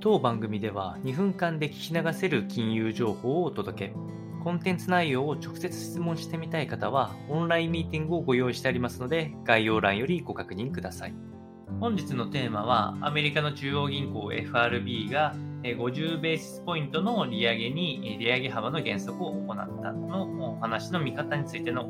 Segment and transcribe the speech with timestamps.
[0.00, 3.94] 当番組では2分間で聞き流せる金融情報をお届け。
[4.44, 11.14] コンテンツ内容を直接質問してみたい方は、オンラインミーティングをご用意してありますので、概要欄よりご確認ください。
[11.80, 15.34] 本日のテーマは、アメリカの中央銀行 FRB が
[15.64, 21.82] 50ベースポイントの利上げに利上げ幅の減速を行ったのお話の見方についての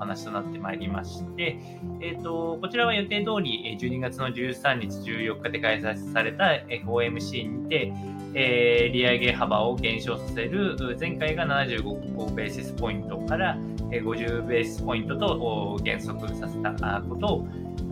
[0.00, 1.58] 話となってまいりまして、
[2.00, 7.92] えーと、こちらは予定通り12月の13日、14日で開催された FOMC にて、
[8.34, 13.56] えー、利上げ幅を減少させる前回が75ベーシスポイントから
[13.90, 17.48] 50ベーシスポイントと減速させたことを、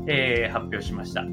[0.07, 1.25] えー、発表しました。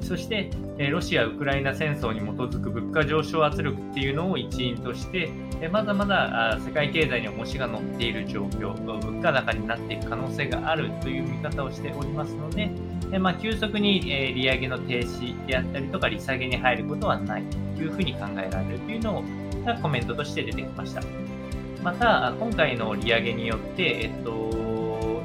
[0.00, 0.50] そして、
[0.90, 2.22] ロシア・ウクライナ戦争に基
[2.54, 5.30] づく物価上昇圧力っていうのを一因として、
[5.70, 12.70] まだまだ世界経済に重しが乗っている状況、物価高になっていく可能性があるという見方をしておりますので、
[13.18, 17.42] まあ、急速に利上げの停止であったりとか利下げに入ることはない
[17.76, 19.22] というふうに考えられるというの
[19.64, 21.02] がコメントとして出てきました。
[21.82, 24.32] また、今回の利上げによって、えっと、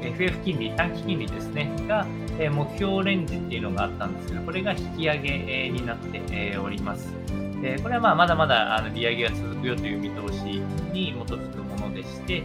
[0.02, 2.06] FF 金利、短期金利ですね、が、
[2.38, 7.14] え目標レンジっていうのがあったんですが、これが引き上げ、になって、えおります。
[7.62, 10.42] えこれはまあまだまだあの利上げが続くよという見通し
[10.92, 12.42] に基づくものでして、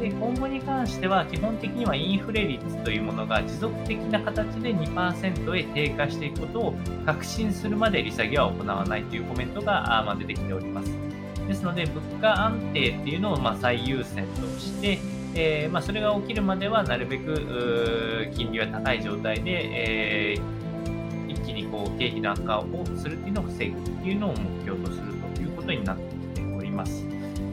[0.00, 6.74] で今後に関しては基本的にはインフレ率というものが持続的な形で2%へ低下していくことを
[7.06, 11.08] 確信するまで利下げは行わないというコメントがま出てきております。
[11.48, 14.98] ですので、物価安定っていうのをま最優先として、
[15.40, 26.02] えー、まあ、それが起きるまではなるべく金利は高い状態で、えー、一気にこう経費の悪化をするっていうのを防ぐっていうのを目標とするということになって
[26.34, 27.04] きております。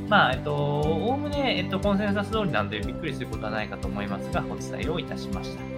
[0.09, 5.74] まあ、えっと、おおむね、えっと、コンセンサス通りなのでびっくりすることはないかと思いますが、お伝えをいたしました。